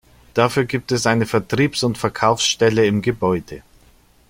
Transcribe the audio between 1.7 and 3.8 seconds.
und Verkaufsstelle im Gebäude.